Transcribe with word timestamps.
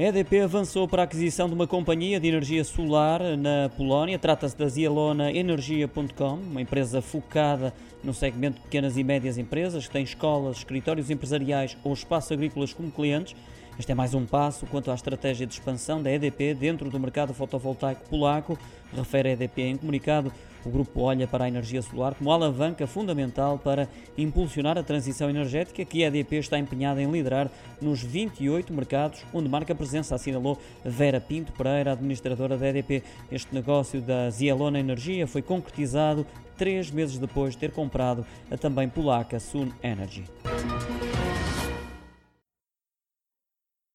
A 0.00 0.02
EDP 0.02 0.40
avançou 0.40 0.88
para 0.88 1.02
a 1.02 1.04
aquisição 1.04 1.46
de 1.46 1.52
uma 1.52 1.66
companhia 1.66 2.18
de 2.18 2.26
energia 2.26 2.64
solar 2.64 3.20
na 3.36 3.68
Polónia. 3.76 4.18
Trata-se 4.18 4.56
da 4.56 4.66
zielonaenergia.com, 4.66 6.36
uma 6.36 6.62
empresa 6.62 7.02
focada 7.02 7.70
no 8.02 8.14
segmento 8.14 8.56
de 8.56 8.62
pequenas 8.62 8.96
e 8.96 9.04
médias 9.04 9.36
empresas, 9.36 9.86
que 9.86 9.92
tem 9.92 10.02
escolas, 10.02 10.56
escritórios 10.56 11.10
empresariais 11.10 11.76
ou 11.84 11.92
espaços 11.92 12.32
agrícolas 12.32 12.72
como 12.72 12.90
clientes. 12.90 13.36
Este 13.78 13.92
é 13.92 13.94
mais 13.94 14.12
um 14.14 14.26
passo 14.26 14.66
quanto 14.66 14.90
à 14.90 14.94
estratégia 14.94 15.46
de 15.46 15.54
expansão 15.54 16.02
da 16.02 16.10
EDP 16.10 16.54
dentro 16.54 16.90
do 16.90 17.00
mercado 17.00 17.32
fotovoltaico 17.32 18.08
polaco, 18.08 18.58
refere 18.94 19.30
a 19.30 19.32
EDP 19.32 19.62
em 19.62 19.76
comunicado. 19.76 20.32
O 20.64 20.68
grupo 20.68 21.00
olha 21.00 21.26
para 21.26 21.44
a 21.44 21.48
energia 21.48 21.80
solar 21.80 22.14
como 22.14 22.30
alavanca 22.30 22.86
fundamental 22.86 23.58
para 23.58 23.88
impulsionar 24.18 24.76
a 24.76 24.82
transição 24.82 25.30
energética 25.30 25.84
que 25.84 26.04
a 26.04 26.08
EDP 26.08 26.36
está 26.36 26.58
empenhada 26.58 27.00
em 27.00 27.10
liderar 27.10 27.50
nos 27.80 28.02
28 28.02 28.70
mercados 28.72 29.24
onde 29.32 29.48
marca 29.48 29.74
presença, 29.74 30.14
assinalou 30.14 30.58
Vera 30.84 31.20
Pinto 31.20 31.52
Pereira, 31.52 31.92
administradora 31.92 32.58
da 32.58 32.68
EDP. 32.68 33.02
Este 33.32 33.54
negócio 33.54 34.02
da 34.02 34.28
Zielona 34.28 34.78
Energia 34.78 35.26
foi 35.26 35.40
concretizado 35.40 36.26
três 36.58 36.90
meses 36.90 37.16
depois 37.16 37.54
de 37.54 37.58
ter 37.58 37.70
comprado 37.70 38.26
a 38.50 38.56
também 38.58 38.86
polaca 38.86 39.40
Sun 39.40 39.70
Energy. 39.82 40.24